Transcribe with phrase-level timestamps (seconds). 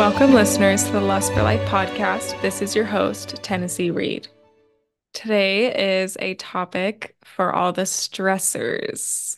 [0.00, 2.40] Welcome, listeners, to the Lust for Life podcast.
[2.40, 4.28] This is your host, Tennessee Reed.
[5.12, 9.36] Today is a topic for all the stressors.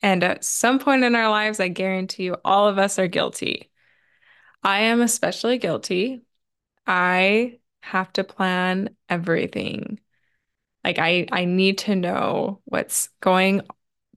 [0.00, 3.70] And at some point in our lives, I guarantee you, all of us are guilty.
[4.62, 6.22] I am especially guilty.
[6.86, 10.00] I have to plan everything.
[10.82, 13.60] Like I I need to know what's going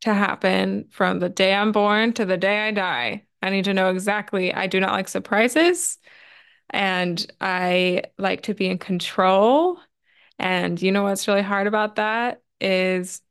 [0.03, 3.25] to happen from the day I'm born to the day I die.
[3.43, 4.53] I need to know exactly.
[4.53, 5.97] I do not like surprises
[6.69, 9.77] and I like to be in control.
[10.39, 13.21] And you know what's really hard about that is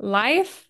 [0.00, 0.68] life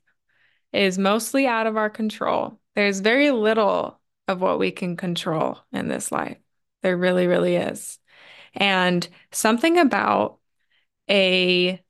[0.74, 2.60] is mostly out of our control.
[2.74, 6.36] There's very little of what we can control in this life.
[6.82, 7.98] There really, really is.
[8.52, 10.38] And something about
[11.08, 11.82] a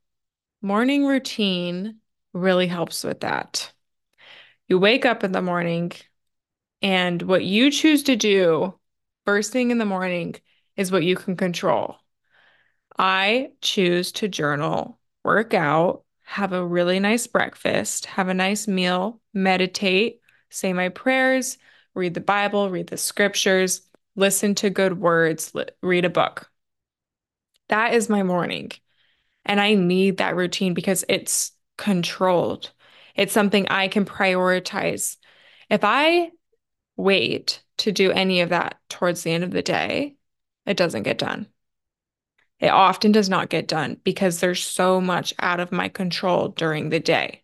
[0.61, 1.97] morning routine
[2.31, 3.73] really helps with that.
[4.69, 5.91] You wake up in the morning,
[6.81, 8.73] and what you choose to do
[9.25, 10.35] first thing in the morning
[10.75, 11.97] is what you can control.
[12.97, 19.19] I choose to journal, work out, have a really nice breakfast, have a nice meal,
[19.33, 21.57] meditate, say my prayers,
[21.95, 23.81] read the Bible, read the scriptures,
[24.15, 26.49] listen to good words, read a book.
[27.69, 28.71] That is my morning.
[29.45, 32.71] And I need that routine because it's controlled.
[33.15, 35.17] It's something I can prioritize.
[35.69, 36.31] If I
[36.99, 40.15] wait to do any of that towards the end of the day,
[40.65, 41.47] it doesn't get done.
[42.59, 46.89] It often does not get done because there's so much out of my control during
[46.89, 47.43] the day.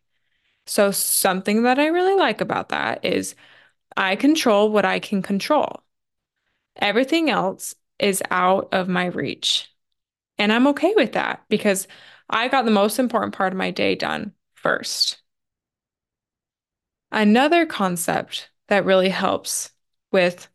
[0.68, 3.36] So, something that I really like about that is
[3.96, 5.84] I control what I can control.
[6.76, 9.70] Everything else is out of my reach.
[10.38, 11.88] And I'm okay with that because
[12.30, 15.22] I got the most important part of my day done first.
[17.10, 19.72] Another concept that really helps
[20.12, 20.48] with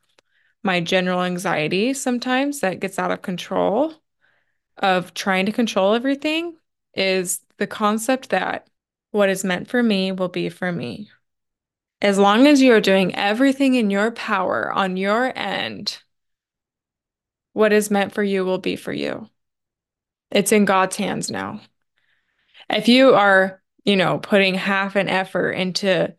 [0.62, 3.94] my general anxiety sometimes that gets out of control
[4.76, 6.56] of trying to control everything
[6.94, 8.68] is the concept that
[9.10, 11.10] what is meant for me will be for me.
[12.00, 15.98] As long as you are doing everything in your power on your end,
[17.52, 19.28] what is meant for you will be for you.
[20.30, 21.60] It's in God's hands now.
[22.70, 26.14] If you are, you know, putting half an effort into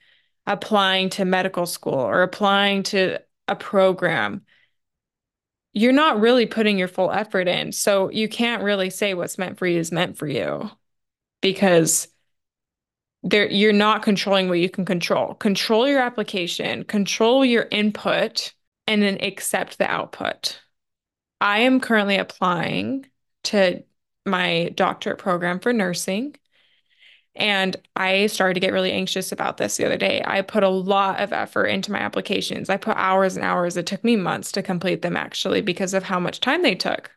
[0.48, 4.44] applying to medical school or applying to a program,
[5.74, 7.72] you're not really putting your full effort in.
[7.72, 10.70] So you can't really say what's meant for you is meant for you
[11.42, 12.08] because
[13.24, 15.36] there you're not controlling what you can control.
[15.36, 18.54] Control your application, control your input,
[18.88, 20.60] and then accept the output.
[21.40, 23.06] I am currently applying
[23.44, 23.84] to
[24.26, 26.36] my doctorate program for nursing.
[27.36, 30.22] And I started to get really anxious about this the other day.
[30.26, 32.70] I put a lot of effort into my applications.
[32.70, 33.78] I put hours and hours.
[33.78, 37.12] It took me months to complete them actually because of how much time they took.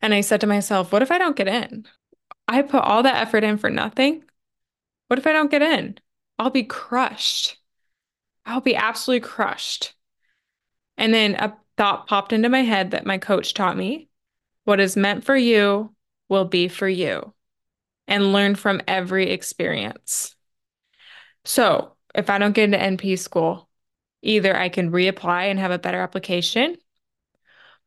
[0.00, 1.86] And I said to myself, what if I don't get in?
[2.46, 4.24] I put all that effort in for nothing.
[5.08, 5.98] What if I don't get in?
[6.38, 7.58] I'll be crushed.
[8.46, 9.92] I'll be absolutely crushed.
[10.96, 14.08] And then a thought popped into my head that my coach taught me
[14.64, 15.94] what is meant for you
[16.28, 17.32] will be for you
[18.08, 20.34] and learn from every experience.
[21.44, 23.68] So, if I don't get into NP school,
[24.22, 26.76] either I can reapply and have a better application,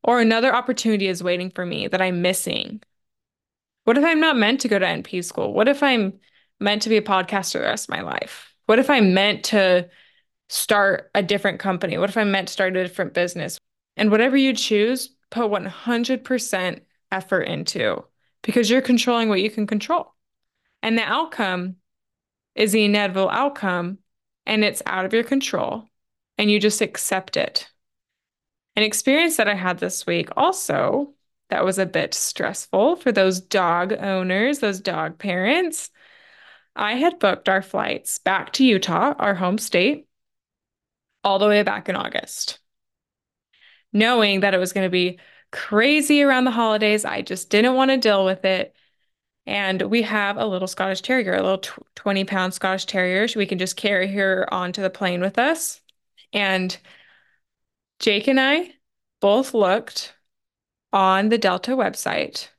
[0.04, 2.81] or another opportunity is waiting for me that I'm missing.
[3.84, 5.54] What if I'm not meant to go to NP school?
[5.54, 6.20] What if I'm
[6.60, 8.54] meant to be a podcaster the rest of my life?
[8.68, 9.90] What if I'm meant to
[10.50, 11.98] start a different company?
[11.98, 13.58] What if I'm meant to start a different business?
[13.98, 16.81] And whatever you choose, put 100%
[17.12, 18.04] effort into
[18.44, 20.13] because you're controlling what you can control.
[20.81, 21.75] And the outcome
[22.56, 24.00] is the inevitable outcome,
[24.46, 25.85] and it's out of your control,
[26.38, 27.69] and you just accept it.
[28.75, 31.13] An experience that I had this week also
[31.50, 35.90] that was a bit stressful for those dog owners, those dog parents.
[36.75, 40.07] I had booked our flights back to Utah, our home state,
[41.24, 42.60] all the way back in August,
[43.92, 45.19] knowing that it was going to be
[45.51, 47.06] crazy around the holidays.
[47.06, 48.75] I just didn't want to deal with it.
[49.45, 51.63] And we have a little Scottish Terrier, a little
[51.95, 53.27] 20 pound Scottish Terrier.
[53.36, 55.81] We can just carry her onto the plane with us.
[56.31, 56.77] And
[58.00, 58.74] Jake and I
[59.19, 60.15] both looked
[60.94, 62.50] on the Delta website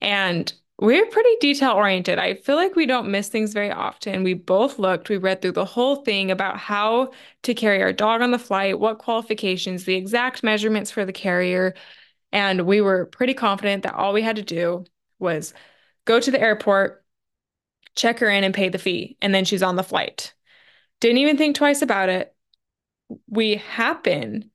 [0.00, 2.18] and we're pretty detail oriented.
[2.18, 4.22] I feel like we don't miss things very often.
[4.24, 7.12] We both looked, we read through the whole thing about how
[7.44, 11.74] to carry our dog on the flight, what qualifications, the exact measurements for the carrier.
[12.36, 14.84] And we were pretty confident that all we had to do
[15.18, 15.54] was
[16.04, 17.02] go to the airport,
[17.94, 19.16] check her in, and pay the fee.
[19.22, 20.34] And then she's on the flight.
[21.00, 22.34] Didn't even think twice about it.
[23.26, 24.50] We happen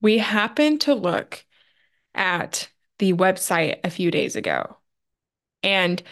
[0.00, 1.44] we happened to look
[2.16, 2.68] at
[2.98, 4.76] the website a few days ago,
[5.62, 6.02] and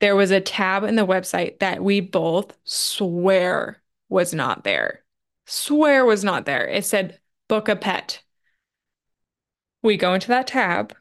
[0.00, 5.04] there was a tab in the website that we both swear was not there.
[5.46, 6.68] Swear was not there.
[6.68, 7.18] It said
[7.48, 8.22] book a pet.
[9.84, 10.96] We go into that tab,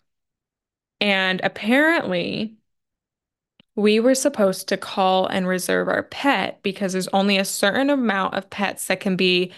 [1.00, 2.58] and apparently,
[3.76, 8.36] we were supposed to call and reserve our pet because there's only a certain amount
[8.36, 9.52] of pets that can be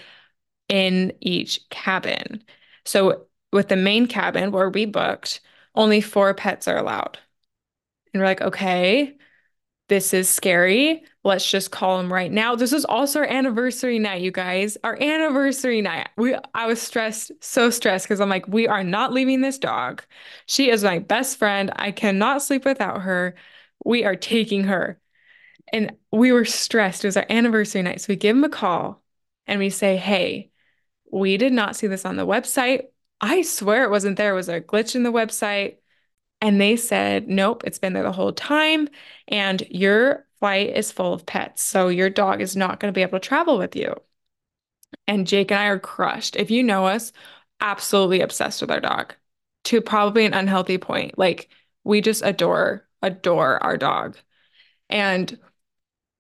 [0.69, 2.43] in each cabin.
[2.85, 5.41] So, with the main cabin where we booked,
[5.75, 7.19] only four pets are allowed.
[8.13, 9.17] And we're like, okay,
[9.87, 11.03] this is scary.
[11.23, 12.55] Let's just call him right now.
[12.55, 14.77] This is also our anniversary night, you guys.
[14.83, 16.09] Our anniversary night.
[16.17, 20.03] We I was stressed, so stressed because I'm like, we are not leaving this dog.
[20.47, 21.71] She is my best friend.
[21.75, 23.35] I cannot sleep without her.
[23.83, 24.99] We are taking her.
[25.71, 27.03] And we were stressed.
[27.03, 28.01] It was our anniversary night.
[28.01, 29.03] So we give him a call
[29.47, 30.51] and we say, hey,
[31.11, 32.85] we did not see this on the website.
[33.21, 34.31] I swear it wasn't there.
[34.31, 35.77] It was a glitch in the website.
[36.45, 38.87] And they said, nope, it's been there the whole time.
[39.27, 41.63] And your flight is full of pets.
[41.63, 43.95] So your dog is not going to be able to travel with you.
[45.07, 46.35] And Jake and I are crushed.
[46.35, 47.11] If you know us,
[47.61, 49.15] absolutely obsessed with our dog
[49.63, 51.17] to probably an unhealthy point.
[51.17, 51.49] Like
[51.83, 54.15] we just adore, adore our dog.
[54.87, 55.39] And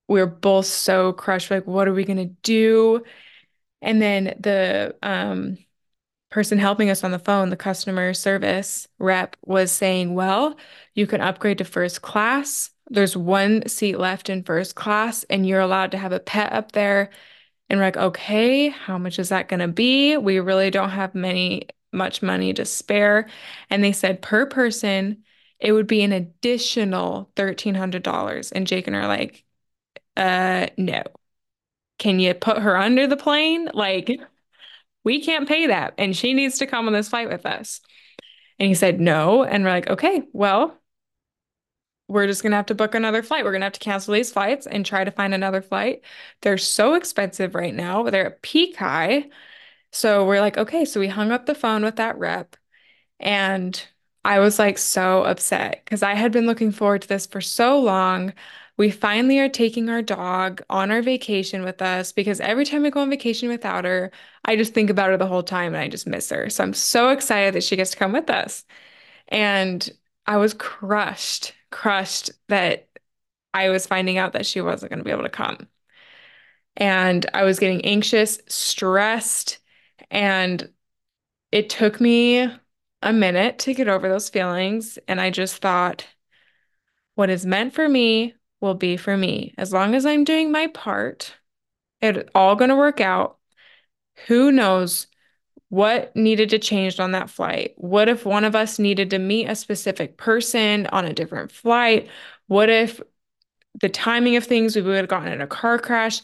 [0.07, 1.51] we're both so crushed.
[1.51, 3.03] Like, what are we going to do?
[3.79, 5.59] And then the um,
[6.35, 10.57] person helping us on the phone, the customer service rep, was saying, Well,
[10.93, 12.71] you can upgrade to first class.
[12.89, 16.73] There's one seat left in first class, and you're allowed to have a pet up
[16.73, 17.09] there.
[17.69, 20.17] And we're like, okay, how much is that going to be?
[20.17, 23.29] We really don't have many, much money to spare.
[23.69, 25.23] And they said per person,
[25.59, 28.51] it would be an additional $1,300.
[28.51, 29.45] And Jake and I are like,
[30.17, 31.01] uh, no.
[31.97, 33.69] Can you put her under the plane?
[33.73, 34.19] Like,
[35.05, 35.93] we can't pay that.
[35.97, 37.79] And she needs to come on this flight with us.
[38.59, 39.43] And he said, no.
[39.43, 40.77] And we're like, okay, well,
[42.07, 43.43] we're just going to have to book another flight.
[43.43, 46.01] We're going to have to cancel these flights and try to find another flight.
[46.41, 48.03] They're so expensive right now.
[48.03, 49.29] They're at peak high.
[49.91, 50.85] So we're like, okay.
[50.85, 52.55] So we hung up the phone with that rep.
[53.19, 53.81] And
[54.23, 57.79] I was like so upset because I had been looking forward to this for so
[57.79, 58.33] long.
[58.77, 62.91] We finally are taking our dog on our vacation with us because every time we
[62.91, 64.11] go on vacation without her,
[64.43, 66.49] I just think about her the whole time and I just miss her.
[66.49, 68.65] So I'm so excited that she gets to come with us.
[69.29, 69.89] And
[70.25, 72.87] I was crushed, crushed that
[73.53, 75.67] I was finding out that she wasn't going to be able to come.
[76.75, 79.59] And I was getting anxious, stressed,
[80.11, 80.69] and
[81.51, 82.51] it took me
[83.01, 84.99] a minute to get over those feelings.
[85.07, 86.05] And I just thought,
[87.15, 89.53] what is meant for me will be for me.
[89.57, 91.33] As long as I'm doing my part,
[92.01, 93.37] it's all going to work out.
[94.27, 95.07] Who knows
[95.69, 97.73] what needed to change on that flight?
[97.77, 102.07] What if one of us needed to meet a specific person on a different flight?
[102.47, 103.01] What if
[103.81, 106.21] the timing of things we would have gotten in a car crash?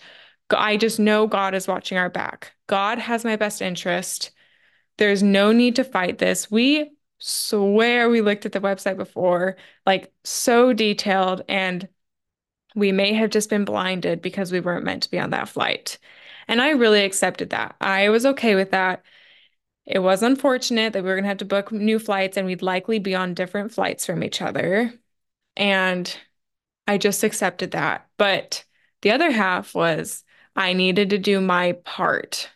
[0.49, 2.51] I just know God is watching our back.
[2.67, 4.31] God has my best interest.
[4.97, 6.51] There's no need to fight this.
[6.51, 9.55] We swear we looked at the website before,
[9.85, 11.87] like so detailed, and
[12.75, 15.97] we may have just been blinded because we weren't meant to be on that flight.
[16.47, 17.75] And I really accepted that.
[17.81, 19.03] I was okay with that.
[19.85, 22.61] It was unfortunate that we were going to have to book new flights and we'd
[22.61, 24.93] likely be on different flights from each other.
[25.57, 26.15] And
[26.87, 28.07] I just accepted that.
[28.17, 28.65] But
[29.01, 30.23] the other half was
[30.55, 32.49] I needed to do my part.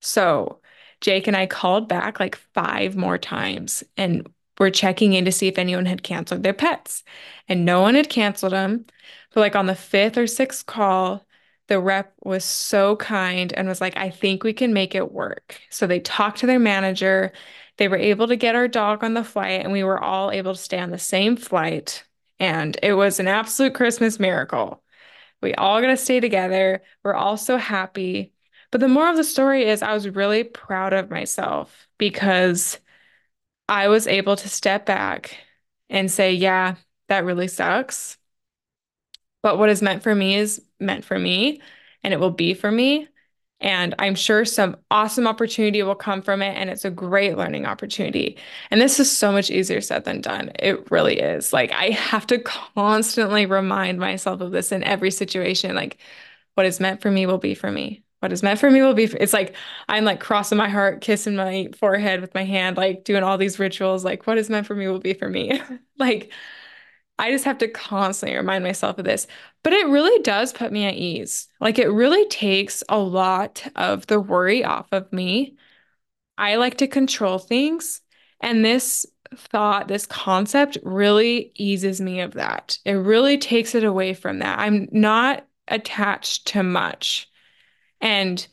[0.00, 0.60] So
[1.00, 4.26] Jake and I called back like five more times and
[4.58, 7.02] we're checking in to see if anyone had canceled their pets.
[7.48, 8.86] And no one had canceled them.
[9.32, 11.26] But like on the fifth or sixth call,
[11.68, 15.60] the rep was so kind and was like, I think we can make it work.
[15.70, 17.32] So they talked to their manager.
[17.78, 20.54] They were able to get our dog on the flight, and we were all able
[20.54, 22.04] to stay on the same flight.
[22.38, 24.82] And it was an absolute Christmas miracle.
[25.40, 26.82] We all got to stay together.
[27.02, 28.32] We're all so happy.
[28.70, 32.78] But the moral of the story is, I was really proud of myself because
[33.68, 35.38] I was able to step back
[35.90, 36.76] and say, yeah,
[37.08, 38.18] that really sucks.
[39.42, 41.60] But what is meant for me is meant for me
[42.02, 43.08] and it will be for me.
[43.60, 46.54] And I'm sure some awesome opportunity will come from it.
[46.56, 48.36] And it's a great learning opportunity.
[48.70, 50.52] And this is so much easier said than done.
[50.58, 51.52] It really is.
[51.52, 52.38] Like, I have to
[52.74, 55.74] constantly remind myself of this in every situation.
[55.74, 55.98] Like,
[56.54, 58.03] what is meant for me will be for me.
[58.24, 59.04] What is meant for me will be.
[59.04, 59.54] It's like
[59.86, 63.58] I'm like crossing my heart, kissing my forehead with my hand, like doing all these
[63.58, 64.04] rituals.
[64.04, 65.60] Like, what is meant for me will be for me.
[65.98, 66.32] like,
[67.18, 69.26] I just have to constantly remind myself of this.
[69.62, 71.48] But it really does put me at ease.
[71.60, 75.56] Like it really takes a lot of the worry off of me
[76.38, 78.00] I like to control things.
[78.40, 82.78] And this thought, this concept really eases me of that.
[82.84, 84.58] It really takes it away from that.
[84.58, 87.30] I'm not attached to much.
[88.04, 88.46] And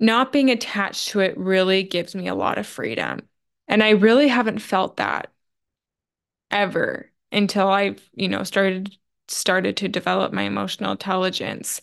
[0.00, 3.20] not being attached to it really gives me a lot of freedom.
[3.68, 5.32] And I really haven't felt that
[6.50, 8.96] ever until I've, you know, started
[9.28, 11.80] started to develop my emotional intelligence.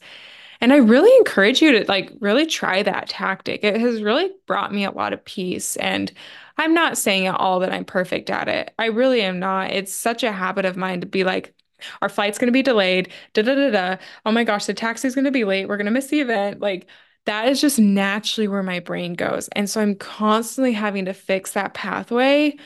[0.61, 3.63] And I really encourage you to like really try that tactic.
[3.63, 5.75] It has really brought me a lot of peace.
[5.77, 6.11] And
[6.57, 8.73] I'm not saying at all that I'm perfect at it.
[8.77, 9.71] I really am not.
[9.71, 11.55] It's such a habit of mine to be like,
[12.01, 13.11] our flight's going to be delayed.
[13.33, 13.97] Da da da da.
[14.25, 15.67] Oh my gosh, the taxi's going to be late.
[15.67, 16.59] We're going to miss the event.
[16.61, 16.87] Like,
[17.25, 19.47] that is just naturally where my brain goes.
[19.49, 22.57] And so I'm constantly having to fix that pathway,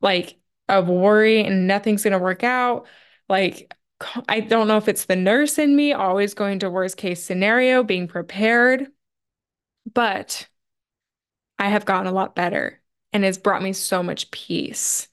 [0.00, 2.86] like of worry and nothing's going to work out.
[3.28, 3.72] Like,
[4.28, 7.82] I don't know if it's the nurse in me always going to worst case scenario,
[7.82, 8.88] being prepared,
[9.92, 10.48] but
[11.58, 12.80] I have gotten a lot better
[13.12, 15.08] and it's brought me so much peace.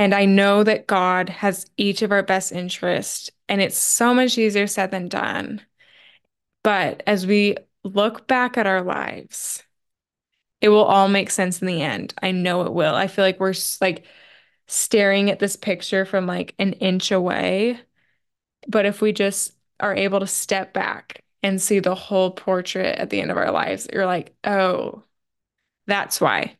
[0.00, 4.38] And I know that God has each of our best interests, and it's so much
[4.38, 5.60] easier said than done.
[6.64, 9.62] But as we look back at our lives,
[10.62, 12.14] it will all make sense in the end.
[12.22, 12.94] I know it will.
[12.94, 13.52] I feel like we're
[13.82, 14.06] like
[14.66, 17.78] staring at this picture from like an inch away.
[18.68, 23.10] But if we just are able to step back and see the whole portrait at
[23.10, 25.04] the end of our lives, you're like, oh,
[25.86, 26.56] that's why.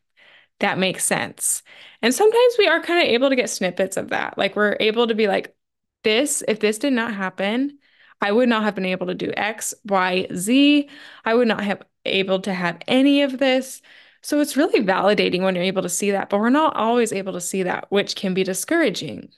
[0.61, 1.63] That makes sense.
[2.01, 4.37] And sometimes we are kind of able to get snippets of that.
[4.37, 5.55] Like we're able to be like,
[6.03, 7.77] this, if this did not happen,
[8.21, 10.89] I would not have been able to do X, Y, Z.
[11.25, 13.81] I would not have able to have any of this.
[14.21, 17.33] So it's really validating when you're able to see that, but we're not always able
[17.33, 19.29] to see that, which can be discouraging.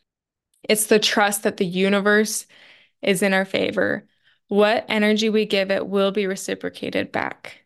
[0.64, 2.46] It's the trust that the universe
[3.02, 4.08] is in our favor.
[4.50, 7.63] What energy we give it will be reciprocated back.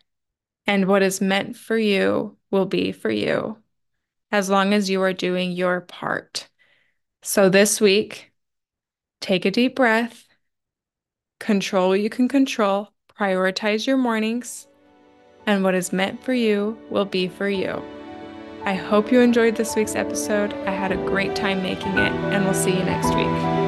[0.68, 3.58] And what is meant for you will be for you
[4.32, 6.50] as long as you are doing your part.
[7.24, 8.32] So this week,
[9.22, 10.28] take a deep breath
[11.40, 14.68] Control what you can control, prioritize your mornings,
[15.46, 17.82] and what is meant for you will be for you.
[18.64, 20.54] I hope you enjoyed this week's episode.
[20.66, 23.67] I had a great time making it, and we'll see you next week.